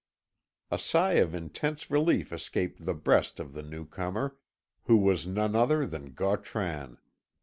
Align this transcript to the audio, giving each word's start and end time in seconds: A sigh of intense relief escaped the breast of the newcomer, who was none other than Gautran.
A 0.71 0.79
sigh 0.79 1.17
of 1.21 1.35
intense 1.35 1.91
relief 1.91 2.33
escaped 2.33 2.87
the 2.87 2.95
breast 2.95 3.39
of 3.39 3.53
the 3.53 3.61
newcomer, 3.61 4.35
who 4.85 4.97
was 4.97 5.27
none 5.27 5.55
other 5.55 5.85
than 5.85 6.13
Gautran. 6.13 6.97